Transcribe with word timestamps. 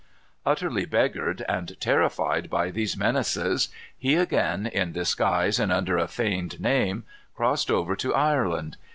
Utterly 0.47 0.85
beggared, 0.85 1.45
and 1.47 1.79
terrified 1.79 2.49
by 2.49 2.71
these 2.71 2.97
menaces, 2.97 3.69
he 3.95 4.15
again, 4.15 4.65
in 4.65 4.93
disguise, 4.93 5.59
and 5.59 5.71
under 5.71 5.95
a 5.99 6.07
feigned 6.07 6.59
name, 6.59 7.03
crossed 7.35 7.69
over 7.69 7.95
to 7.97 8.11
Ireland. 8.15 8.77